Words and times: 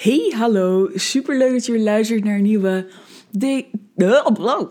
Hey, 0.00 0.32
hallo. 0.36 0.90
Super 0.94 1.38
leuk 1.38 1.52
dat 1.52 1.66
je 1.66 1.72
weer 1.72 1.80
luistert 1.80 2.24
naar 2.24 2.34
een 2.34 2.42
nieuwe. 2.42 2.86
De... 3.30 3.66
Oh, 3.96 4.70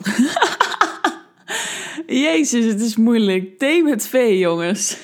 Jezus, 2.25 2.65
het 2.65 2.81
is 2.81 2.95
moeilijk. 2.95 3.59
Thee 3.59 3.83
met 3.83 4.07
V, 4.07 4.39
jongens. 4.39 4.97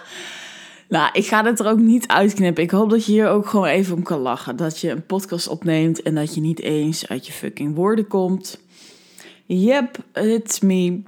nou, 0.88 1.10
ik 1.12 1.26
ga 1.26 1.44
het 1.44 1.60
er 1.60 1.66
ook 1.66 1.78
niet 1.78 2.08
uitknippen. 2.08 2.62
Ik 2.62 2.70
hoop 2.70 2.90
dat 2.90 3.06
je 3.06 3.12
hier 3.12 3.28
ook 3.28 3.46
gewoon 3.46 3.66
even 3.66 3.96
om 3.96 4.02
kan 4.02 4.18
lachen. 4.18 4.56
Dat 4.56 4.80
je 4.80 4.90
een 4.90 5.06
podcast 5.06 5.48
opneemt 5.48 6.02
en 6.02 6.14
dat 6.14 6.34
je 6.34 6.40
niet 6.40 6.60
eens 6.60 7.08
uit 7.08 7.26
je 7.26 7.32
fucking 7.32 7.74
woorden 7.74 8.06
komt. 8.06 8.60
Yep, 9.46 9.96
it's 10.12 10.60
me. 10.60 11.02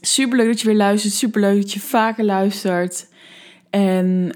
Super 0.00 0.36
leuk 0.36 0.46
dat 0.46 0.60
je 0.60 0.66
weer 0.66 0.76
luistert. 0.76 1.12
Super 1.14 1.40
leuk 1.40 1.60
dat 1.60 1.72
je 1.72 1.80
vaker 1.80 2.24
luistert. 2.24 3.08
En 3.70 4.30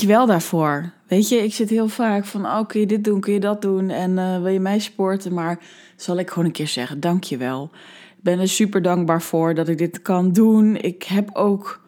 je 0.00 0.06
wel 0.06 0.26
daarvoor. 0.26 0.93
Weet 1.08 1.28
je, 1.28 1.36
ik 1.36 1.54
zit 1.54 1.70
heel 1.70 1.88
vaak 1.88 2.24
van, 2.24 2.44
oh, 2.44 2.66
kun 2.66 2.80
je 2.80 2.86
dit 2.86 3.04
doen, 3.04 3.20
kun 3.20 3.32
je 3.32 3.40
dat 3.40 3.62
doen 3.62 3.90
en 3.90 4.10
uh, 4.10 4.42
wil 4.42 4.52
je 4.52 4.60
mij 4.60 4.78
supporten? 4.78 5.34
Maar 5.34 5.58
zal 5.96 6.18
ik 6.18 6.28
gewoon 6.28 6.44
een 6.44 6.52
keer 6.52 6.68
zeggen, 6.68 7.00
dank 7.00 7.24
je 7.24 7.36
wel. 7.36 7.70
Ik 8.16 8.22
ben 8.22 8.40
er 8.40 8.48
super 8.48 8.82
dankbaar 8.82 9.22
voor 9.22 9.54
dat 9.54 9.68
ik 9.68 9.78
dit 9.78 10.02
kan 10.02 10.32
doen. 10.32 10.76
Ik 10.76 11.02
heb 11.02 11.30
ook, 11.32 11.80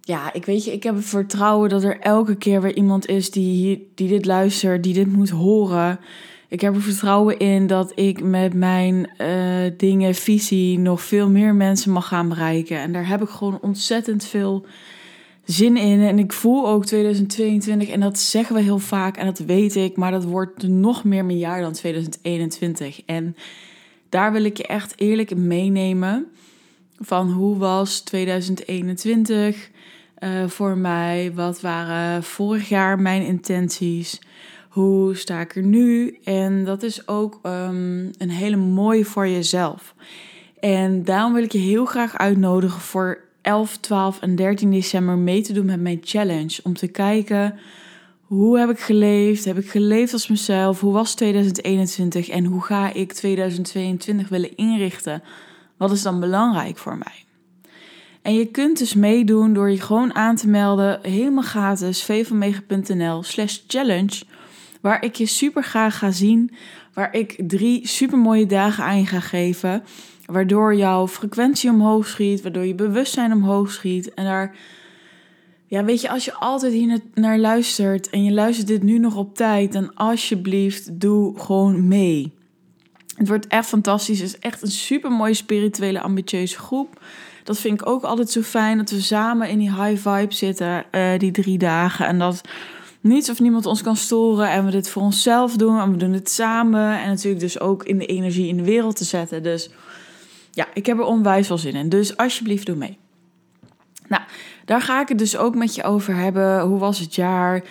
ja, 0.00 0.32
ik 0.32 0.44
weet 0.44 0.64
je, 0.64 0.72
ik 0.72 0.82
heb 0.82 0.94
het 0.94 1.04
vertrouwen 1.04 1.68
dat 1.68 1.82
er 1.82 2.00
elke 2.00 2.36
keer 2.36 2.62
weer 2.62 2.74
iemand 2.74 3.06
is 3.06 3.30
die, 3.30 3.90
die 3.94 4.08
dit 4.08 4.24
luistert, 4.24 4.82
die 4.82 4.94
dit 4.94 5.12
moet 5.12 5.30
horen. 5.30 5.98
Ik 6.48 6.60
heb 6.60 6.74
er 6.74 6.82
vertrouwen 6.82 7.38
in 7.38 7.66
dat 7.66 7.92
ik 7.94 8.22
met 8.22 8.54
mijn 8.54 9.10
uh, 9.18 9.70
dingen, 9.76 10.14
visie, 10.14 10.78
nog 10.78 11.02
veel 11.02 11.30
meer 11.30 11.54
mensen 11.54 11.92
mag 11.92 12.08
gaan 12.08 12.28
bereiken. 12.28 12.78
En 12.78 12.92
daar 12.92 13.08
heb 13.08 13.22
ik 13.22 13.28
gewoon 13.28 13.58
ontzettend 13.60 14.24
veel 14.24 14.66
zin 15.46 15.76
in. 15.76 16.00
En 16.00 16.18
ik 16.18 16.32
voel 16.32 16.68
ook 16.68 16.86
2022, 16.86 17.88
en 17.88 18.00
dat 18.00 18.18
zeggen 18.18 18.54
we 18.54 18.62
heel 18.62 18.78
vaak, 18.78 19.16
en 19.16 19.26
dat 19.26 19.38
weet 19.38 19.76
ik, 19.76 19.96
maar 19.96 20.10
dat 20.10 20.24
wordt 20.24 20.68
nog 20.68 21.04
meer 21.04 21.24
mijn 21.24 21.38
jaar 21.38 21.60
dan 21.60 21.72
2021. 21.72 23.02
En 23.04 23.36
daar 24.08 24.32
wil 24.32 24.44
ik 24.44 24.56
je 24.56 24.66
echt 24.66 24.92
eerlijk 24.96 25.36
meenemen 25.36 26.26
van 26.98 27.30
hoe 27.30 27.58
was 27.58 28.00
2021 28.00 29.70
uh, 30.18 30.42
eh, 30.42 30.48
voor 30.48 30.78
mij? 30.78 31.32
Wat 31.34 31.60
waren 31.60 32.22
vorig 32.22 32.68
jaar 32.68 33.00
mijn 33.00 33.22
intenties? 33.22 34.20
Hoe 34.68 35.14
sta 35.14 35.40
ik 35.40 35.56
er 35.56 35.62
nu? 35.62 36.18
En 36.24 36.64
dat 36.64 36.82
is 36.82 37.08
ook 37.08 37.40
um, 37.42 38.10
een 38.18 38.30
hele 38.30 38.56
mooie 38.56 39.04
voor 39.04 39.28
jezelf. 39.28 39.94
En 40.60 41.04
daarom 41.04 41.32
wil 41.32 41.42
ik 41.42 41.52
je 41.52 41.58
heel 41.58 41.84
graag 41.84 42.18
uitnodigen 42.18 42.80
voor 42.80 43.25
11, 43.46 43.76
12 43.76 44.20
en 44.20 44.36
13 44.36 44.70
december 44.70 45.18
mee 45.18 45.42
te 45.42 45.52
doen 45.52 45.66
met 45.66 45.80
mijn 45.80 46.00
challenge. 46.02 46.60
Om 46.62 46.74
te 46.74 46.86
kijken 46.86 47.58
hoe 48.26 48.58
heb 48.58 48.70
ik 48.70 48.78
geleefd? 48.78 49.44
Heb 49.44 49.58
ik 49.58 49.70
geleefd 49.70 50.12
als 50.12 50.28
mezelf? 50.28 50.80
Hoe 50.80 50.92
was 50.92 51.14
2021 51.14 52.28
en 52.28 52.44
hoe 52.44 52.62
ga 52.62 52.92
ik 52.92 53.12
2022 53.12 54.28
willen 54.28 54.56
inrichten? 54.56 55.22
Wat 55.76 55.90
is 55.90 56.02
dan 56.02 56.20
belangrijk 56.20 56.78
voor 56.78 56.98
mij? 56.98 57.24
En 58.22 58.34
je 58.34 58.46
kunt 58.46 58.78
dus 58.78 58.94
meedoen 58.94 59.52
door 59.52 59.70
je 59.70 59.80
gewoon 59.80 60.14
aan 60.14 60.36
te 60.36 60.48
melden, 60.48 60.98
helemaal 61.02 61.42
gratis, 61.42 62.02
vvanmega.nl 62.02 63.22
slash 63.22 63.58
challenge, 63.66 64.22
waar 64.86 65.04
ik 65.04 65.14
je 65.14 65.26
super 65.26 65.64
graag 65.64 65.98
ga 65.98 66.10
zien, 66.10 66.50
waar 66.92 67.14
ik 67.14 67.34
drie 67.46 67.86
super 67.86 68.18
mooie 68.18 68.46
dagen 68.46 68.84
aan 68.84 68.98
je 68.98 69.06
ga 69.06 69.20
geven, 69.20 69.82
Waardoor 70.26 70.74
jouw 70.74 71.08
frequentie 71.08 71.70
omhoog 71.70 72.06
schiet, 72.06 72.42
waardoor 72.42 72.66
je 72.66 72.74
bewustzijn 72.74 73.32
omhoog 73.32 73.70
schiet. 73.70 74.14
En 74.14 74.24
daar, 74.24 74.56
ja, 75.66 75.84
weet 75.84 76.00
je, 76.00 76.10
als 76.10 76.24
je 76.24 76.34
altijd 76.34 76.72
hier 76.72 77.00
naar 77.14 77.38
luistert 77.38 78.10
en 78.10 78.24
je 78.24 78.32
luistert 78.32 78.66
dit 78.66 78.82
nu 78.82 78.98
nog 78.98 79.16
op 79.16 79.34
tijd, 79.34 79.72
dan 79.72 79.94
alsjeblieft 79.94 81.00
doe 81.00 81.38
gewoon 81.38 81.88
mee. 81.88 82.32
Het 83.16 83.28
wordt 83.28 83.46
echt 83.46 83.68
fantastisch. 83.68 84.18
Het 84.18 84.28
is 84.28 84.38
echt 84.38 84.62
een 84.62 84.70
super 84.70 85.10
mooie 85.10 85.34
spirituele, 85.34 86.00
ambitieuze 86.00 86.58
groep. 86.58 87.00
Dat 87.44 87.58
vind 87.58 87.80
ik 87.80 87.88
ook 87.88 88.02
altijd 88.02 88.30
zo 88.30 88.40
fijn 88.40 88.76
dat 88.76 88.90
we 88.90 89.00
samen 89.00 89.48
in 89.48 89.58
die 89.58 89.82
high 89.82 90.08
vibe 90.08 90.34
zitten, 90.34 90.84
uh, 90.92 91.18
die 91.18 91.32
drie 91.32 91.58
dagen. 91.58 92.06
En 92.06 92.18
dat 92.18 92.42
niets 93.06 93.30
of 93.30 93.40
niemand 93.40 93.66
ons 93.66 93.82
kan 93.82 93.96
storen. 93.96 94.50
En 94.50 94.64
we 94.64 94.70
dit 94.70 94.88
voor 94.88 95.02
onszelf 95.02 95.56
doen. 95.56 95.80
En 95.80 95.90
we 95.90 95.96
doen 95.96 96.12
het 96.12 96.30
samen. 96.30 96.98
En 97.00 97.08
natuurlijk 97.08 97.40
dus 97.40 97.60
ook 97.60 97.84
in 97.84 97.98
de 97.98 98.06
energie 98.06 98.48
in 98.48 98.56
de 98.56 98.64
wereld 98.64 98.96
te 98.96 99.04
zetten. 99.04 99.42
Dus 99.42 99.70
ja, 100.50 100.66
ik 100.74 100.86
heb 100.86 100.98
er 100.98 101.04
onwijs 101.04 101.46
veel 101.46 101.58
zin 101.58 101.74
in. 101.74 101.88
Dus 101.88 102.16
alsjeblieft 102.16 102.66
doe 102.66 102.76
mee. 102.76 102.98
Nou, 104.08 104.22
daar 104.64 104.80
ga 104.80 105.00
ik 105.00 105.08
het 105.08 105.18
dus 105.18 105.36
ook 105.36 105.54
met 105.54 105.74
je 105.74 105.82
over 105.82 106.14
hebben. 106.14 106.60
Hoe 106.60 106.78
was 106.78 106.98
het 106.98 107.14
jaar? 107.14 107.64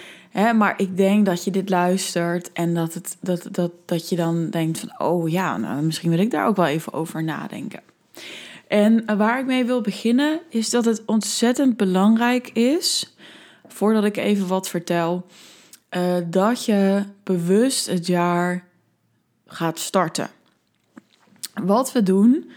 Maar 0.55 0.73
ik 0.77 0.97
denk 0.97 1.25
dat 1.25 1.43
je 1.43 1.51
dit 1.51 1.69
luistert 1.69 2.51
en 2.51 2.73
dat, 2.73 2.93
het, 2.93 3.17
dat, 3.21 3.47
dat, 3.51 3.71
dat 3.85 4.09
je 4.09 4.15
dan 4.15 4.49
denkt 4.49 4.79
van... 4.79 5.07
oh 5.07 5.29
ja, 5.29 5.57
nou, 5.57 5.81
misschien 5.81 6.09
wil 6.09 6.19
ik 6.19 6.31
daar 6.31 6.47
ook 6.47 6.55
wel 6.55 6.65
even 6.65 6.93
over 6.93 7.23
nadenken. 7.23 7.81
En 8.67 9.17
waar 9.17 9.39
ik 9.39 9.45
mee 9.45 9.65
wil 9.65 9.81
beginnen 9.81 10.39
is 10.49 10.69
dat 10.69 10.85
het 10.85 11.03
ontzettend 11.05 11.77
belangrijk 11.77 12.49
is... 12.49 13.15
voordat 13.67 14.03
ik 14.03 14.17
even 14.17 14.47
wat 14.47 14.69
vertel... 14.69 15.25
Uh, 15.97 16.15
dat 16.27 16.65
je 16.65 17.03
bewust 17.23 17.87
het 17.87 18.07
jaar 18.07 18.67
gaat 19.45 19.79
starten. 19.79 20.29
Wat 21.53 21.91
we 21.91 22.03
doen 22.03 22.51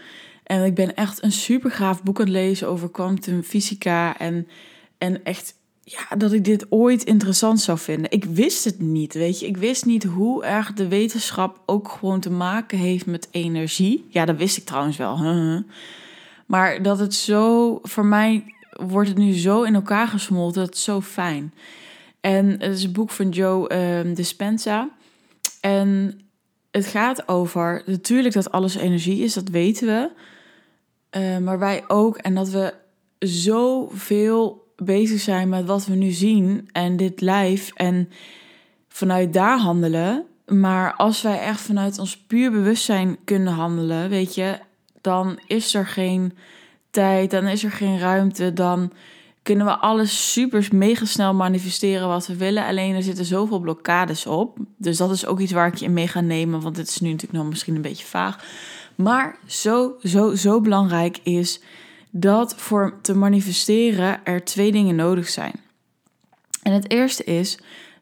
en 0.49 0.63
ik 0.63 0.75
ben 0.75 0.95
echt 0.95 1.23
een 1.23 1.31
super 1.31 1.71
gaaf 1.71 2.03
boek 2.03 2.19
aan 2.19 2.25
het 2.25 2.33
lezen 2.33 2.67
over 2.67 2.89
kwantumfysica. 2.89 4.17
En, 4.17 4.47
en 4.97 5.23
echt, 5.23 5.55
ja, 5.83 6.15
dat 6.17 6.31
ik 6.31 6.43
dit 6.43 6.65
ooit 6.71 7.03
interessant 7.03 7.61
zou 7.61 7.77
vinden. 7.77 8.11
Ik 8.11 8.25
wist 8.25 8.65
het 8.65 8.79
niet, 8.79 9.13
weet 9.13 9.39
je. 9.39 9.45
Ik 9.45 9.57
wist 9.57 9.85
niet 9.85 10.03
hoe 10.03 10.43
erg 10.43 10.73
de 10.73 10.87
wetenschap 10.87 11.61
ook 11.65 11.87
gewoon 11.87 12.19
te 12.19 12.31
maken 12.31 12.77
heeft 12.77 13.05
met 13.05 13.27
energie. 13.31 14.05
Ja, 14.09 14.25
dat 14.25 14.37
wist 14.37 14.57
ik 14.57 14.65
trouwens 14.65 14.97
wel. 14.97 15.17
Maar 16.45 16.81
dat 16.81 16.99
het 16.99 17.13
zo, 17.13 17.79
voor 17.83 18.05
mij 18.05 18.53
wordt 18.79 19.09
het 19.09 19.17
nu 19.17 19.33
zo 19.33 19.63
in 19.63 19.75
elkaar 19.75 20.07
gesmolten. 20.07 20.65
Dat 20.65 20.73
is 20.73 20.83
zo 20.83 21.01
fijn. 21.01 21.53
En 22.21 22.49
het 22.49 22.75
is 22.75 22.83
een 22.83 22.91
boek 22.91 23.09
van 23.09 23.29
Joe 23.29 23.71
uh, 24.05 24.15
Dispenza. 24.15 24.89
En 25.61 26.19
het 26.71 26.85
gaat 26.85 27.27
over, 27.27 27.83
natuurlijk 27.85 28.33
dat 28.33 28.51
alles 28.51 28.75
energie 28.75 29.23
is, 29.23 29.33
dat 29.33 29.49
weten 29.49 29.87
we. 29.87 30.09
Uh, 31.19 31.37
maar 31.37 31.59
wij 31.59 31.83
ook. 31.87 32.17
En 32.17 32.35
dat 32.35 32.49
we 32.49 32.73
zoveel 33.19 34.67
bezig 34.75 35.19
zijn 35.19 35.49
met 35.49 35.65
wat 35.65 35.85
we 35.85 35.95
nu 35.95 36.11
zien 36.11 36.69
en 36.71 36.97
dit 36.97 37.21
lijf. 37.21 37.71
En 37.75 38.09
vanuit 38.87 39.33
daar 39.33 39.57
handelen. 39.57 40.25
Maar 40.45 40.93
als 40.93 41.21
wij 41.21 41.39
echt 41.39 41.61
vanuit 41.61 41.99
ons 41.99 42.17
puur 42.17 42.51
bewustzijn 42.51 43.17
kunnen 43.23 43.53
handelen, 43.53 44.09
weet 44.09 44.35
je, 44.35 44.59
dan 45.01 45.39
is 45.47 45.73
er 45.73 45.87
geen 45.87 46.33
tijd, 46.91 47.31
dan 47.31 47.47
is 47.47 47.63
er 47.63 47.71
geen 47.71 47.99
ruimte, 47.99 48.53
dan 48.53 48.91
kunnen 49.43 49.65
we 49.65 49.77
alles 49.77 50.31
super 50.33 50.67
mega 50.71 51.05
snel 51.05 51.33
manifesteren 51.33 52.07
wat 52.07 52.27
we 52.27 52.35
willen. 52.35 52.65
Alleen 52.65 52.95
er 52.95 53.03
zitten 53.03 53.25
zoveel 53.25 53.59
blokkades 53.59 54.25
op. 54.25 54.57
Dus 54.77 54.97
dat 54.97 55.11
is 55.11 55.25
ook 55.25 55.39
iets 55.39 55.51
waar 55.51 55.67
ik 55.67 55.75
je 55.75 55.85
in 55.85 55.93
mee 55.93 56.07
ga 56.07 56.21
nemen, 56.21 56.61
want 56.61 56.77
het 56.77 56.87
is 56.87 56.99
nu 56.99 57.09
natuurlijk 57.11 57.39
nog 57.39 57.49
misschien 57.49 57.75
een 57.75 57.81
beetje 57.81 58.05
vaag. 58.05 58.45
Maar 58.95 59.37
zo, 59.45 59.95
zo, 60.03 60.35
zo 60.35 60.61
belangrijk 60.61 61.19
is 61.23 61.61
dat 62.11 62.55
voor 62.55 62.97
te 63.01 63.15
manifesteren 63.15 64.25
er 64.25 64.43
twee 64.43 64.71
dingen 64.71 64.95
nodig 64.95 65.29
zijn. 65.29 65.53
En 66.63 66.73
het 66.73 66.91
eerste 66.91 67.23
is 67.23 67.59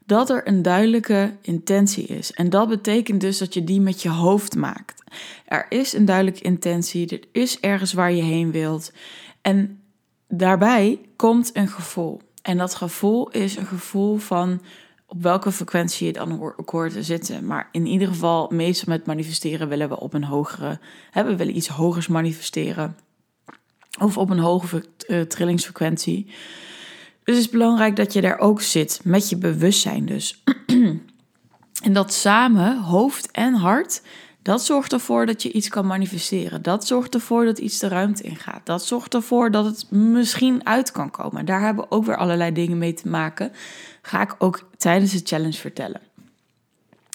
dat 0.07 0.29
er 0.29 0.47
een 0.47 0.61
duidelijke 0.61 1.37
intentie 1.41 2.05
is. 2.05 2.31
En 2.31 2.49
dat 2.49 2.67
betekent 2.67 3.21
dus 3.21 3.37
dat 3.37 3.53
je 3.53 3.63
die 3.63 3.81
met 3.81 4.01
je 4.01 4.09
hoofd 4.09 4.55
maakt. 4.55 5.03
Er 5.45 5.65
is 5.69 5.93
een 5.93 6.05
duidelijke 6.05 6.41
intentie, 6.41 7.09
er 7.09 7.23
is 7.31 7.59
ergens 7.59 7.93
waar 7.93 8.11
je 8.11 8.21
heen 8.21 8.51
wilt. 8.51 8.91
En 9.41 9.79
daarbij 10.27 10.99
komt 11.15 11.49
een 11.53 11.67
gevoel. 11.67 12.21
En 12.41 12.57
dat 12.57 12.75
gevoel 12.75 13.29
is 13.29 13.55
een 13.55 13.65
gevoel 13.65 14.17
van 14.17 14.61
op 15.05 15.21
welke 15.21 15.51
frequentie 15.51 16.07
je 16.07 16.13
dan 16.13 16.55
hoort 16.65 16.93
te 16.93 17.03
zitten. 17.03 17.45
Maar 17.45 17.69
in 17.71 17.85
ieder 17.85 18.07
geval, 18.07 18.49
meestal 18.51 18.93
met 18.93 19.05
manifesteren 19.05 19.69
willen 19.69 19.89
we 19.89 19.99
op 19.99 20.13
een 20.13 20.23
hogere, 20.23 20.79
hè, 21.11 21.23
we 21.23 21.35
willen 21.35 21.55
iets 21.55 21.67
hogers 21.67 22.07
manifesteren. 22.07 22.97
Of 23.99 24.17
op 24.17 24.29
een 24.29 24.39
hogere 24.39 24.83
uh, 25.07 25.21
trillingsfrequentie. 25.21 26.31
Dus 27.27 27.35
het 27.35 27.45
is 27.45 27.51
belangrijk 27.51 27.95
dat 27.95 28.13
je 28.13 28.21
daar 28.21 28.39
ook 28.39 28.61
zit, 28.61 28.99
met 29.03 29.29
je 29.29 29.37
bewustzijn 29.37 30.05
dus. 30.05 30.43
en 31.87 31.93
dat 31.93 32.13
samen, 32.13 32.81
hoofd 32.81 33.31
en 33.31 33.53
hart, 33.53 34.01
dat 34.41 34.65
zorgt 34.65 34.93
ervoor 34.93 35.25
dat 35.25 35.43
je 35.43 35.51
iets 35.51 35.67
kan 35.67 35.87
manifesteren. 35.87 36.61
Dat 36.61 36.87
zorgt 36.87 37.13
ervoor 37.13 37.45
dat 37.45 37.57
iets 37.57 37.79
de 37.79 37.87
ruimte 37.87 38.23
ingaat. 38.23 38.65
Dat 38.65 38.85
zorgt 38.85 39.13
ervoor 39.13 39.51
dat 39.51 39.65
het 39.65 39.91
misschien 39.91 40.65
uit 40.65 40.91
kan 40.91 41.11
komen. 41.11 41.45
Daar 41.45 41.61
hebben 41.61 41.91
ook 41.91 42.05
weer 42.05 42.17
allerlei 42.17 42.51
dingen 42.51 42.77
mee 42.77 42.93
te 42.93 43.07
maken 43.07 43.51
ga 44.01 44.21
ik 44.21 44.35
ook 44.37 44.69
tijdens 44.77 45.11
de 45.11 45.21
challenge 45.23 45.57
vertellen. 45.57 46.01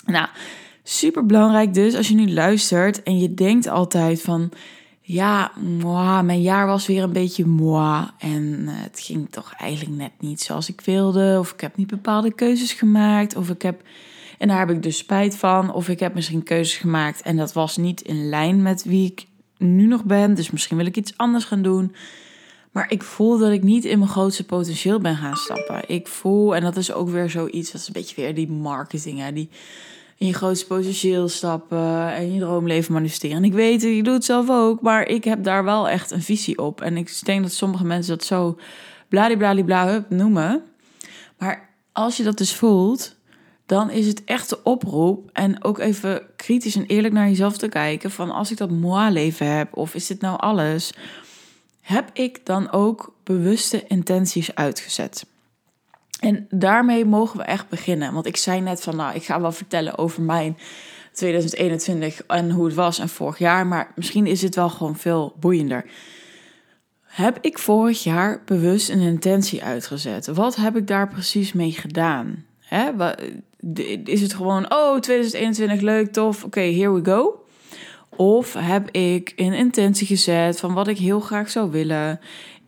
Nou, 0.05 0.29
super 0.83 1.27
belangrijk 1.27 1.75
dus 1.75 1.95
als 1.95 2.09
je 2.09 2.15
nu 2.15 2.33
luistert 2.33 3.03
en 3.03 3.19
je 3.19 3.35
denkt 3.35 3.67
altijd 3.67 4.23
van, 4.23 4.53
ja, 5.13 5.53
mijn 6.23 6.43
jaar 6.43 6.67
was 6.67 6.87
weer 6.87 7.03
een 7.03 7.13
beetje 7.13 7.47
moi. 7.47 8.07
En 8.19 8.65
eh, 8.67 8.75
het 8.75 9.01
ging 9.01 9.31
toch 9.31 9.53
eigenlijk 9.53 9.97
net 9.97 10.13
niet 10.19 10.41
zoals 10.41 10.69
ik 10.69 10.81
wilde. 10.81 11.37
Of 11.39 11.53
ik 11.53 11.61
heb 11.61 11.77
niet 11.77 11.87
bepaalde 11.87 12.35
keuzes 12.35 12.73
gemaakt. 12.73 13.37
Of 13.37 13.51
ik 13.51 13.63
heb, 13.63 13.83
en 14.39 14.49
daar 14.49 14.59
heb 14.59 14.71
ik 14.71 14.83
dus 14.83 14.97
spijt 14.97 15.37
van. 15.37 15.73
Of 15.73 15.89
ik 15.89 16.01
heb 16.01 16.15
misschien 16.15 16.43
keuzes 16.43 16.77
gemaakt 16.77 17.23
en 17.23 17.37
dat 17.37 17.53
was 17.53 17.77
niet 17.77 18.01
in 18.01 18.29
lijn 18.29 18.63
met 18.63 18.85
wie 18.85 19.11
ik 19.11 19.27
nu 19.59 19.87
nog 19.87 20.05
ben. 20.05 20.35
Dus 20.35 20.51
misschien 20.51 20.77
wil 20.77 20.87
ik 20.87 20.97
iets 20.97 21.17
anders 21.17 21.45
gaan 21.45 21.63
doen. 21.63 21.95
Maar 22.73 22.91
ik 22.91 23.03
voel 23.03 23.39
dat 23.39 23.53
ik 23.53 23.63
niet 23.63 23.85
in 23.85 23.99
mijn 23.99 24.11
grootste 24.11 24.45
potentieel 24.45 25.01
ben 25.01 25.17
gaan 25.17 25.37
stappen. 25.37 25.83
Ik 25.87 26.07
voel, 26.07 26.55
en 26.55 26.63
dat 26.63 26.77
is 26.77 26.93
ook 26.93 27.09
weer 27.09 27.31
zoiets, 27.31 27.73
dat 27.73 27.81
is 27.81 27.87
een 27.87 27.93
beetje 27.93 28.17
weer 28.17 28.35
die 28.35 28.51
marketing, 28.51 29.19
hè, 29.19 29.33
die 29.33 29.49
in 30.23 30.29
je 30.29 30.35
grootste 30.35 30.67
potentieel 30.67 31.29
stappen 31.29 32.13
en 32.13 32.33
je 32.33 32.41
droomleven 32.41 32.93
manifesteren. 32.93 33.37
En 33.37 33.45
ik 33.45 33.53
weet, 33.53 33.83
je 33.83 34.03
doet 34.03 34.15
het 34.15 34.25
zelf 34.25 34.51
ook, 34.51 34.81
maar 34.81 35.07
ik 35.09 35.25
heb 35.25 35.45
daar 35.45 35.65
wel 35.65 35.89
echt 35.89 36.11
een 36.11 36.23
visie 36.23 36.59
op. 36.59 36.81
En 36.81 36.97
ik 36.97 37.21
denk 37.25 37.43
dat 37.43 37.53
sommige 37.53 37.85
mensen 37.85 38.17
dat 38.17 38.27
zo 38.27 38.59
bladibladibla 39.09 40.05
noemen. 40.09 40.63
Maar 41.39 41.69
als 41.93 42.17
je 42.17 42.23
dat 42.23 42.39
dus 42.39 42.55
voelt, 42.55 43.17
dan 43.67 43.91
is 43.91 44.07
het 44.07 44.25
echt 44.25 44.49
de 44.49 44.63
oproep 44.63 45.31
en 45.33 45.65
ook 45.65 45.79
even 45.79 46.23
kritisch 46.37 46.77
en 46.77 46.87
eerlijk 46.87 47.15
naar 47.15 47.29
jezelf 47.29 47.57
te 47.57 47.69
kijken 47.69 48.11
van 48.11 48.31
als 48.31 48.51
ik 48.51 48.57
dat 48.57 48.71
moi 48.71 49.13
leven 49.13 49.57
heb 49.57 49.77
of 49.77 49.95
is 49.95 50.07
dit 50.07 50.21
nou 50.21 50.39
alles, 50.39 50.93
heb 51.81 52.11
ik 52.13 52.47
dan 52.47 52.73
ook 52.73 53.15
bewuste 53.25 53.87
intenties 53.87 54.55
uitgezet? 54.55 55.27
En 56.23 56.47
daarmee 56.51 57.05
mogen 57.05 57.39
we 57.39 57.45
echt 57.45 57.69
beginnen. 57.69 58.13
Want 58.13 58.27
ik 58.27 58.37
zei 58.37 58.61
net 58.61 58.83
van, 58.83 58.97
nou, 58.97 59.15
ik 59.15 59.25
ga 59.25 59.41
wel 59.41 59.53
vertellen 59.53 59.99
over 59.99 60.23
mijn 60.23 60.59
2021 61.13 62.23
en 62.27 62.51
hoe 62.51 62.65
het 62.65 62.75
was 62.75 62.99
en 62.99 63.09
vorig 63.09 63.39
jaar. 63.39 63.67
Maar 63.67 63.93
misschien 63.95 64.27
is 64.27 64.43
het 64.43 64.55
wel 64.55 64.69
gewoon 64.69 64.97
veel 64.97 65.37
boeiender. 65.41 65.85
Heb 67.03 67.39
ik 67.41 67.59
vorig 67.59 68.03
jaar 68.03 68.43
bewust 68.45 68.89
een 68.89 69.01
intentie 69.01 69.65
uitgezet? 69.65 70.27
Wat 70.27 70.57
heb 70.57 70.77
ik 70.77 70.87
daar 70.87 71.09
precies 71.09 71.53
mee 71.53 71.73
gedaan? 71.73 72.45
Is 74.05 74.21
het 74.21 74.35
gewoon, 74.35 74.73
oh, 74.73 74.99
2021 74.99 75.81
leuk, 75.81 76.13
tof, 76.13 76.45
oké, 76.45 76.61
here 76.61 76.93
we 76.93 77.05
go? 77.05 77.45
Of 78.17 78.55
heb 78.59 78.91
ik 78.91 79.33
een 79.37 79.53
intentie 79.53 80.07
gezet 80.07 80.61
van 80.61 80.75
wat 80.75 80.89
ik 80.89 80.99
heel 80.99 81.21
graag 81.21 81.51
zou 81.51 81.71
willen? 81.71 82.21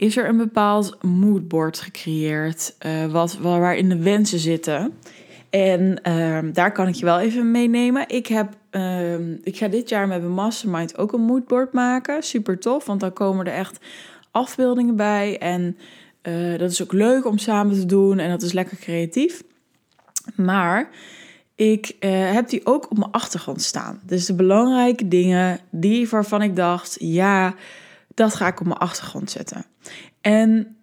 Is 0.05 0.17
er 0.17 0.29
een 0.29 0.37
bepaald 0.37 1.03
moodboard 1.03 1.81
gecreëerd 1.81 2.75
uh, 2.87 3.07
wat, 3.07 3.37
waarin 3.37 3.89
de 3.89 4.03
wensen 4.03 4.39
zitten. 4.39 4.93
En 5.51 6.01
uh, 6.09 6.39
daar 6.53 6.73
kan 6.73 6.89
ik 6.89 6.95
je 6.95 7.05
wel 7.05 7.21
even 7.21 7.51
meenemen. 7.51 8.09
Ik, 8.09 8.27
heb, 8.27 8.57
uh, 8.71 9.19
ik 9.43 9.57
ga 9.57 9.69
dit 9.69 9.89
jaar 9.89 10.09
met 10.09 10.21
mijn 10.21 10.33
mastermind 10.33 10.99
ook 10.99 11.13
een 11.13 11.21
moodboard 11.21 11.73
maken. 11.73 12.23
Super 12.23 12.59
tof, 12.59 12.87
want 12.87 13.01
dan 13.01 13.13
komen 13.13 13.47
er 13.47 13.53
echt 13.53 13.79
afbeeldingen 14.31 14.97
bij. 14.97 15.39
En 15.39 15.77
uh, 16.23 16.59
dat 16.59 16.71
is 16.71 16.83
ook 16.83 16.93
leuk 16.93 17.27
om 17.27 17.39
samen 17.39 17.75
te 17.75 17.87
doen 17.87 18.19
en 18.19 18.31
dat 18.31 18.43
is 18.43 18.53
lekker 18.53 18.77
creatief. 18.77 19.43
Maar 20.37 20.89
ik 21.55 21.97
heb 22.07 22.49
die 22.49 22.67
ook 22.67 22.91
op 22.91 22.99
mijn 22.99 23.11
achtergrond 23.11 23.63
staan. 23.63 24.01
Dus 24.07 24.27
de 24.27 24.35
belangrijke 24.35 25.09
dingen 25.09 25.59
die 25.71 26.09
waarvan 26.09 26.43
ik 26.43 26.57
dacht, 26.57 26.97
ja, 27.01 27.55
dat 28.15 28.35
ga 28.35 28.47
ik 28.47 28.61
op 28.61 28.67
mijn 28.67 28.79
achtergrond 28.79 29.31
zetten. 29.31 29.65
En 30.21 30.77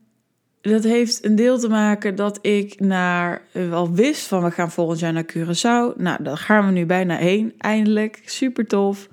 dat 0.62 0.84
heeft 0.84 1.26
een 1.26 1.36
deel 1.36 1.60
te 1.60 1.70
maken 1.70 2.16
dat 2.16 2.40
ik 2.42 2.80
naar, 2.80 3.42
wel 3.52 3.92
wist 3.92 4.28
van 4.28 4.44
we 4.44 4.52
gaan 4.52 4.72
volgend 4.72 5.00
jaar 5.00 5.14
naar 5.14 5.32
Curaçao. 5.36 5.98
Nou, 5.98 6.24
daar 6.24 6.38
gaan 6.38 6.66
we 6.66 6.72
nu 6.72 6.86
bijna 6.86 7.16
heen, 7.16 7.54
eindelijk. 7.58 8.22
Super 8.26 8.68
tof. 8.68 9.10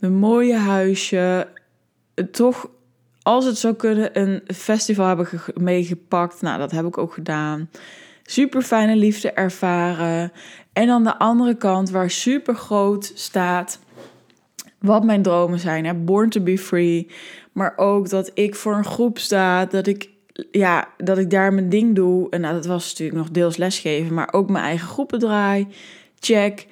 Een 0.00 0.14
mooie 0.14 0.56
huisje. 0.56 1.48
Toch, 2.30 2.68
als 3.22 3.44
het 3.44 3.58
zou 3.58 3.74
kunnen, 3.74 4.20
een 4.20 4.42
festival 4.54 5.06
hebben 5.06 5.28
meegepakt. 5.54 6.42
Nou, 6.42 6.58
dat 6.58 6.70
heb 6.70 6.86
ik 6.86 6.98
ook 6.98 7.12
gedaan. 7.12 7.70
Super 8.22 8.62
fijne 8.62 8.96
liefde 8.96 9.32
ervaren. 9.32 10.32
En 10.72 10.90
aan 10.90 11.04
de 11.04 11.18
andere 11.18 11.56
kant, 11.56 11.90
waar 11.90 12.10
super 12.10 12.54
groot 12.54 13.12
staat 13.14 13.78
wat 14.82 15.04
mijn 15.04 15.22
dromen 15.22 15.58
zijn. 15.58 15.84
Hè? 15.84 15.94
Born 15.94 16.28
to 16.28 16.40
be 16.40 16.58
free. 16.58 17.10
Maar 17.52 17.72
ook 17.76 18.08
dat 18.08 18.30
ik 18.34 18.54
voor 18.54 18.74
een 18.74 18.84
groep 18.84 19.18
sta. 19.18 19.66
Dat 19.66 19.86
ik, 19.86 20.10
ja, 20.50 20.88
dat 20.96 21.18
ik 21.18 21.30
daar 21.30 21.52
mijn 21.52 21.68
ding 21.68 21.94
doe. 21.94 22.30
En 22.30 22.40
nou, 22.40 22.54
dat 22.54 22.66
was 22.66 22.88
natuurlijk 22.88 23.18
nog 23.18 23.30
deels 23.30 23.56
lesgeven. 23.56 24.14
Maar 24.14 24.32
ook 24.32 24.50
mijn 24.50 24.64
eigen 24.64 24.88
groepen 24.88 25.18
draai. 25.18 25.66
Check. 26.18 26.66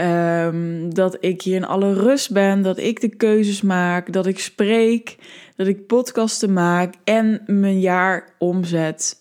Um, 0.00 0.94
dat 0.94 1.16
ik 1.20 1.42
hier 1.42 1.56
in 1.56 1.66
alle 1.66 1.92
rust 1.94 2.32
ben. 2.32 2.62
Dat 2.62 2.78
ik 2.78 3.00
de 3.00 3.16
keuzes 3.16 3.62
maak. 3.62 4.12
Dat 4.12 4.26
ik 4.26 4.38
spreek. 4.38 5.16
Dat 5.56 5.66
ik 5.66 5.86
podcasten 5.86 6.52
maak. 6.52 6.94
En 7.04 7.42
mijn 7.46 7.80
jaar 7.80 8.28
omzet 8.38 9.20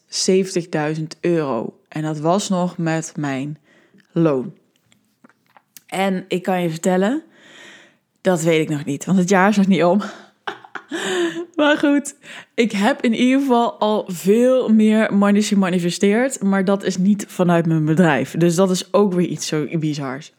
70.000 0.97 1.03
euro. 1.21 1.79
En 1.87 2.01
dat 2.01 2.19
was 2.19 2.49
nog 2.49 2.77
met 2.77 3.13
mijn 3.15 3.57
loon. 4.11 4.53
En 5.87 6.25
ik 6.27 6.43
kan 6.43 6.61
je 6.61 6.69
vertellen 6.69 7.23
dat 8.25 8.41
weet 8.41 8.61
ik 8.61 8.69
nog 8.69 8.85
niet, 8.85 9.05
want 9.05 9.17
het 9.17 9.29
jaar 9.29 9.49
is 9.49 9.57
nog 9.57 9.67
niet 9.67 9.83
om. 9.83 10.01
maar 11.55 11.77
goed, 11.77 12.15
ik 12.53 12.71
heb 12.71 13.01
in 13.01 13.13
ieder 13.13 13.39
geval 13.39 13.73
al 13.73 14.05
veel 14.07 14.69
meer 14.69 15.13
money 15.13 15.41
gemanifesteerd. 15.41 16.43
Maar 16.43 16.65
dat 16.65 16.83
is 16.83 16.97
niet 16.97 17.25
vanuit 17.27 17.65
mijn 17.65 17.85
bedrijf. 17.85 18.35
Dus 18.37 18.55
dat 18.55 18.71
is 18.71 18.93
ook 18.93 19.13
weer 19.13 19.27
iets 19.27 19.47
zo 19.47 19.67
bizars. 19.79 20.33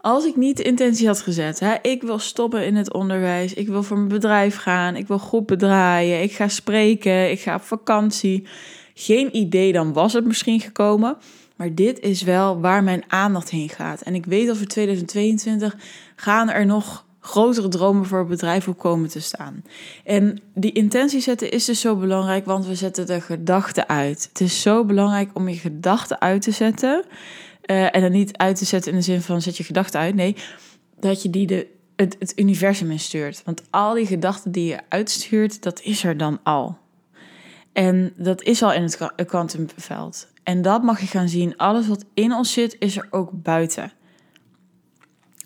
Als 0.00 0.24
ik 0.24 0.36
niet 0.36 0.56
de 0.56 0.62
intentie 0.62 1.06
had 1.06 1.20
gezet, 1.20 1.60
hè, 1.60 1.74
ik 1.82 2.02
wil 2.02 2.18
stoppen 2.18 2.66
in 2.66 2.76
het 2.76 2.92
onderwijs, 2.92 3.54
ik 3.54 3.68
wil 3.68 3.82
voor 3.82 3.96
mijn 3.96 4.08
bedrijf 4.08 4.56
gaan, 4.56 4.96
ik 4.96 5.06
wil 5.06 5.18
groepen 5.18 5.58
draaien, 5.58 6.22
ik 6.22 6.32
ga 6.32 6.48
spreken, 6.48 7.30
ik 7.30 7.40
ga 7.40 7.54
op 7.54 7.62
vakantie. 7.62 8.46
Geen 8.94 9.36
idee, 9.36 9.72
dan 9.72 9.92
was 9.92 10.12
het 10.12 10.24
misschien 10.24 10.60
gekomen. 10.60 11.16
Maar 11.56 11.74
dit 11.74 12.00
is 12.00 12.22
wel 12.22 12.60
waar 12.60 12.82
mijn 12.82 13.04
aandacht 13.08 13.50
heen 13.50 13.68
gaat. 13.68 14.00
En 14.00 14.14
ik 14.14 14.26
weet 14.26 14.46
dat 14.46 14.56
voor 14.56 14.66
2022 14.66 15.76
gaan 16.16 16.50
er 16.50 16.66
nog 16.66 17.04
grotere 17.26 17.68
dromen 17.68 18.06
voor 18.06 18.18
het 18.18 18.28
bedrijf 18.28 18.68
op 18.68 18.78
komen 18.78 19.08
te 19.08 19.20
staan. 19.20 19.64
En 20.04 20.40
die 20.54 20.72
intentie 20.72 21.20
zetten 21.20 21.50
is 21.50 21.64
dus 21.64 21.80
zo 21.80 21.96
belangrijk, 21.96 22.44
want 22.44 22.66
we 22.66 22.74
zetten 22.74 23.06
de 23.06 23.20
gedachten 23.20 23.88
uit. 23.88 24.28
Het 24.28 24.40
is 24.40 24.62
zo 24.62 24.84
belangrijk 24.84 25.30
om 25.32 25.48
je 25.48 25.56
gedachten 25.56 26.20
uit 26.20 26.42
te 26.42 26.50
zetten. 26.50 27.04
Uh, 27.66 27.96
en 27.96 28.00
dan 28.00 28.12
niet 28.12 28.36
uit 28.36 28.56
te 28.56 28.64
zetten 28.64 28.92
in 28.92 28.98
de 28.98 29.04
zin 29.04 29.20
van 29.20 29.42
zet 29.42 29.56
je 29.56 29.64
gedachten 29.64 30.00
uit. 30.00 30.14
Nee, 30.14 30.36
dat 31.00 31.22
je 31.22 31.30
die 31.30 31.46
de, 31.46 31.66
het, 31.96 32.16
het 32.18 32.32
universum 32.36 32.90
instuurt. 32.90 33.42
Want 33.44 33.62
al 33.70 33.94
die 33.94 34.06
gedachten 34.06 34.52
die 34.52 34.66
je 34.66 34.80
uitstuurt, 34.88 35.62
dat 35.62 35.80
is 35.80 36.04
er 36.04 36.16
dan 36.16 36.38
al. 36.42 36.78
En 37.72 38.12
dat 38.16 38.42
is 38.42 38.62
al 38.62 38.72
in 38.72 38.82
het 38.82 38.98
kwantumveld. 39.26 40.28
En 40.42 40.62
dat 40.62 40.82
mag 40.82 41.00
je 41.00 41.06
gaan 41.06 41.28
zien. 41.28 41.56
Alles 41.56 41.86
wat 41.86 42.04
in 42.14 42.32
ons 42.32 42.52
zit, 42.52 42.76
is 42.78 42.96
er 42.96 43.06
ook 43.10 43.30
buiten. 43.32 43.92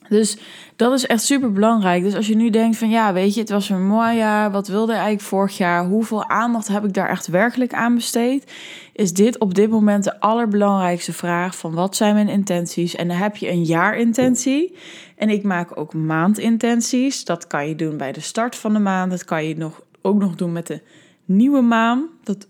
Dus 0.08 0.36
dat 0.76 0.92
is 0.92 1.06
echt 1.06 1.22
super 1.22 1.52
belangrijk. 1.52 2.02
Dus 2.02 2.14
als 2.14 2.26
je 2.26 2.36
nu 2.36 2.50
denkt 2.50 2.76
van 2.76 2.88
ja, 2.88 3.12
weet 3.12 3.34
je, 3.34 3.40
het 3.40 3.50
was 3.50 3.68
een 3.68 3.86
mooi 3.86 4.16
jaar. 4.16 4.50
Wat 4.50 4.68
wilde 4.68 4.92
ik 4.92 4.98
eigenlijk 4.98 5.28
vorig 5.28 5.56
jaar? 5.56 5.84
Hoeveel 5.84 6.28
aandacht 6.28 6.68
heb 6.68 6.84
ik 6.84 6.94
daar 6.94 7.08
echt 7.08 7.26
werkelijk 7.26 7.74
aan 7.74 7.94
besteed? 7.94 8.52
Is 8.92 9.12
dit 9.12 9.38
op 9.38 9.54
dit 9.54 9.70
moment 9.70 10.04
de 10.04 10.20
allerbelangrijkste 10.20 11.12
vraag 11.12 11.56
van 11.56 11.74
wat 11.74 11.96
zijn 11.96 12.14
mijn 12.14 12.28
intenties? 12.28 12.94
En 12.94 13.08
dan 13.08 13.16
heb 13.16 13.36
je 13.36 13.50
een 13.50 13.64
jaarintentie. 13.64 14.76
En 15.16 15.28
ik 15.28 15.42
maak 15.42 15.78
ook 15.78 15.94
maandintenties. 15.94 17.24
Dat 17.24 17.46
kan 17.46 17.68
je 17.68 17.74
doen 17.74 17.96
bij 17.96 18.12
de 18.12 18.20
start 18.20 18.56
van 18.56 18.72
de 18.72 18.78
maand. 18.78 19.10
Dat 19.10 19.24
kan 19.24 19.44
je 19.44 19.56
nog, 19.56 19.82
ook 20.02 20.18
nog 20.18 20.34
doen 20.34 20.52
met 20.52 20.66
de 20.66 20.82
nieuwe 21.24 21.60
maan. 21.60 22.08
Dat 22.22 22.46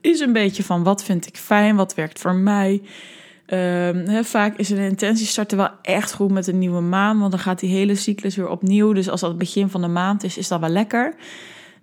is 0.00 0.20
een 0.20 0.32
beetje 0.32 0.62
van 0.62 0.82
wat 0.82 1.04
vind 1.04 1.26
ik 1.26 1.36
fijn, 1.36 1.76
wat 1.76 1.94
werkt 1.94 2.18
voor 2.18 2.34
mij. 2.34 2.82
Um, 3.46 4.24
vaak 4.24 4.56
is 4.56 4.70
een 4.70 4.78
intentie 4.78 5.26
starten 5.26 5.56
wel 5.56 5.70
echt 5.82 6.12
goed 6.12 6.30
met 6.30 6.46
een 6.46 6.58
nieuwe 6.58 6.80
maan, 6.80 7.18
want 7.18 7.30
dan 7.30 7.40
gaat 7.40 7.60
die 7.60 7.70
hele 7.70 7.94
cyclus 7.94 8.36
weer 8.36 8.48
opnieuw. 8.48 8.92
Dus 8.92 9.08
als 9.08 9.20
dat 9.20 9.28
het 9.30 9.38
begin 9.38 9.68
van 9.68 9.80
de 9.80 9.88
maand 9.88 10.24
is, 10.24 10.38
is 10.38 10.48
dat 10.48 10.60
wel 10.60 10.68
lekker. 10.68 11.14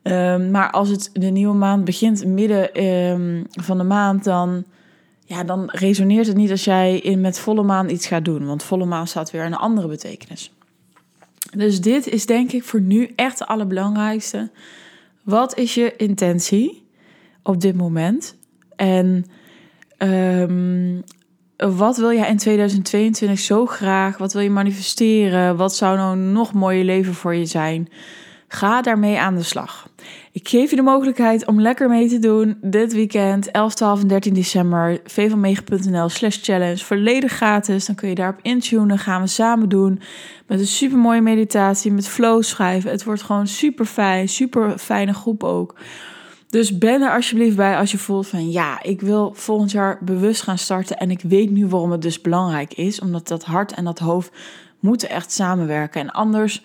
Um, 0.04 0.52
maar 0.52 0.72
als 0.72 0.90
het 0.90 1.10
de 1.14 1.26
nieuwe 1.26 1.56
maand 1.56 1.86
begint 1.86 2.26
midden 2.26 2.86
um, 2.86 3.46
van 3.50 3.78
de 3.78 3.84
maand, 3.84 4.24
dan, 4.24 4.64
ja, 5.26 5.44
dan 5.44 5.70
resoneert 5.70 6.28
het 6.28 6.36
niet 6.36 6.52
als 6.52 6.64
jij 6.64 7.00
in, 7.00 7.22
met 7.22 7.40
volle 7.40 7.64
maan 7.64 7.90
iets 7.90 8.08
gaat 8.08 8.26
doen. 8.26 8.46
Want 8.46 8.64
volle 8.64 8.86
maan 8.86 9.08
staat 9.08 9.32
weer 9.32 9.46
een 9.46 9.56
andere 9.56 9.88
betekenis. 9.88 10.52
Dus 11.56 11.82
dit 11.82 12.08
is 12.08 12.26
denk 12.26 12.52
ik 12.52 12.64
voor 12.64 12.82
nu 12.82 13.12
echt 13.16 13.40
het 13.40 13.48
allerbelangrijkste. 13.48 14.50
Wat 15.24 15.58
is 15.58 15.74
je 15.74 15.96
intentie 15.96 16.86
op 17.44 17.62
dit 17.62 17.76
moment? 17.76 18.36
En 18.76 19.26
wat 21.70 21.98
wil 21.98 22.14
jij 22.14 22.30
in 22.30 22.38
2022 22.38 23.40
zo 23.40 23.66
graag? 23.66 24.18
Wat 24.18 24.34
wil 24.34 24.42
je 24.42 24.50
manifesteren? 24.50 25.58
Wat 25.58 25.76
zou 25.76 25.98
nou 25.98 26.18
nog 26.18 26.54
mooier 26.54 26.84
leven 26.84 27.14
voor 27.14 27.36
je 27.36 27.46
zijn? 27.46 27.90
Ga 28.48 28.82
daarmee 28.82 29.20
aan 29.20 29.36
de 29.36 29.44
slag. 29.44 29.90
Ik 30.32 30.48
geef 30.48 30.70
je 30.70 30.76
de 30.76 30.82
mogelijkheid 30.82 31.46
om 31.48 31.62
lekker 31.62 31.90
mee 31.90 32.10
te 32.10 32.20
doen 32.20 32.58
dit 32.62 32.94
weekend, 32.94 33.52
11, 33.52 33.74
12 33.74 34.02
en 34.02 34.08
13 34.08 34.34
december. 34.34 35.00
vvanmega.nl 35.06 36.10
slash 36.10 36.38
challenge, 36.42 36.78
volledig 36.78 37.32
gratis. 37.32 37.86
Dan 37.86 37.96
kun 37.96 38.10
je 38.10 38.16
daarop 38.16 38.40
intunen, 38.42 39.00
gaan 39.00 39.22
we 39.22 39.28
samen 39.28 39.70
doen. 39.70 40.02
Met 40.48 40.60
een 40.60 40.68
super 40.68 40.98
mooie 40.98 41.22
meditatie, 41.22 41.92
met 41.92 42.08
flow 42.08 42.44
schrijven. 42.44 42.92
Het 42.92 43.04
wordt 43.04 43.22
gewoon 43.22 43.48
super 43.48 43.86
fijn, 43.86 44.30
super 44.30 44.78
fijne 44.78 45.14
groep 45.14 45.44
ook. 45.44 45.76
Dus 46.52 46.78
ben 46.78 47.02
er 47.02 47.14
alsjeblieft 47.14 47.56
bij 47.56 47.78
als 47.78 47.92
je 47.92 47.98
voelt 47.98 48.28
van 48.28 48.52
ja, 48.52 48.84
ik 48.84 49.02
wil 49.02 49.34
volgend 49.36 49.72
jaar 49.72 49.98
bewust 50.02 50.42
gaan 50.42 50.58
starten. 50.58 50.98
En 50.98 51.12
ik 51.12 51.22
weet 51.22 51.52
nu 51.52 51.68
waarom 51.68 51.92
het 51.92 52.02
dus 52.02 52.22
belangrijk 52.22 52.74
is. 52.74 53.00
Omdat 53.00 53.28
dat 53.28 53.44
hart 53.44 53.74
en 53.74 53.84
dat 53.84 54.00
hoofd 54.00 54.32
moeten 54.80 55.10
echt 55.10 55.32
samenwerken. 55.32 56.02
En 56.02 56.12
anders 56.12 56.64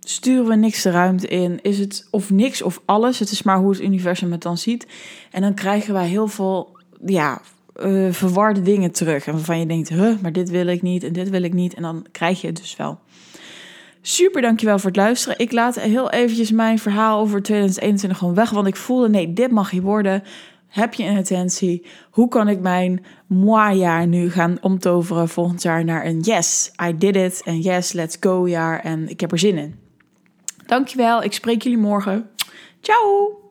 sturen 0.00 0.46
we 0.46 0.54
niks 0.54 0.82
de 0.82 0.90
ruimte 0.90 1.26
in. 1.26 1.58
Is 1.62 1.78
het 1.78 2.08
of 2.10 2.30
niks 2.30 2.62
of 2.62 2.80
alles. 2.84 3.18
Het 3.18 3.30
is 3.30 3.42
maar 3.42 3.58
hoe 3.58 3.70
het 3.70 3.80
universum 3.80 4.32
het 4.32 4.42
dan 4.42 4.58
ziet. 4.58 4.86
En 5.30 5.40
dan 5.40 5.54
krijgen 5.54 5.94
wij 5.94 6.06
heel 6.06 6.28
veel 6.28 6.78
ja, 7.04 7.40
uh, 7.82 8.12
verwarde 8.12 8.62
dingen 8.62 8.90
terug. 8.90 9.26
En 9.26 9.32
waarvan 9.32 9.58
je 9.58 9.66
denkt, 9.66 9.88
huh, 9.88 10.18
maar 10.20 10.32
dit 10.32 10.50
wil 10.50 10.66
ik 10.66 10.82
niet 10.82 11.04
en 11.04 11.12
dit 11.12 11.30
wil 11.30 11.42
ik 11.42 11.52
niet. 11.52 11.74
En 11.74 11.82
dan 11.82 12.06
krijg 12.12 12.40
je 12.40 12.46
het 12.46 12.56
dus 12.56 12.76
wel. 12.76 12.98
Super 14.08 14.42
dankjewel 14.42 14.78
voor 14.78 14.88
het 14.88 14.98
luisteren. 14.98 15.38
Ik 15.38 15.52
laat 15.52 15.80
heel 15.80 16.10
eventjes 16.10 16.50
mijn 16.50 16.78
verhaal 16.78 17.20
over 17.20 17.42
2021 17.42 18.18
gewoon 18.18 18.34
weg. 18.34 18.50
Want 18.50 18.66
ik 18.66 18.76
voelde, 18.76 19.08
nee, 19.08 19.32
dit 19.32 19.50
mag 19.50 19.70
je 19.70 19.80
worden. 19.80 20.22
Heb 20.68 20.94
je 20.94 21.04
een 21.04 21.16
intentie? 21.16 21.86
Hoe 22.10 22.28
kan 22.28 22.48
ik 22.48 22.60
mijn 22.60 23.04
moi-jaar 23.26 24.06
nu 24.06 24.30
gaan 24.30 24.58
omtoveren 24.60 25.28
volgend 25.28 25.62
jaar 25.62 25.84
naar 25.84 26.04
een 26.04 26.20
yes, 26.20 26.72
I 26.88 26.96
did 26.96 27.16
it. 27.16 27.42
En 27.44 27.60
yes, 27.60 27.92
let's 27.92 28.16
go 28.20 28.48
jaar. 28.48 28.80
En 28.80 29.08
ik 29.08 29.20
heb 29.20 29.32
er 29.32 29.38
zin 29.38 29.58
in. 29.58 29.78
Dankjewel. 30.66 31.22
Ik 31.22 31.32
spreek 31.32 31.62
jullie 31.62 31.78
morgen. 31.78 32.30
Ciao! 32.80 33.45